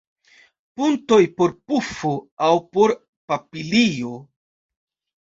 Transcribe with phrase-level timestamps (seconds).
[0.79, 2.15] Puntoj por pufo
[2.49, 2.97] aŭ por
[3.37, 4.21] papilio?